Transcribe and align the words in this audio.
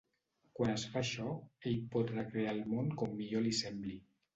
Quan 0.59 0.71
es 0.75 0.85
fa 0.93 1.01
això, 1.05 1.29
ell 1.73 1.79
pot 1.95 2.17
recrear 2.19 2.59
el 2.59 2.67
món 2.75 2.95
com 3.05 3.19
millor 3.23 3.51
li 3.51 3.59
sembli. 3.65 4.01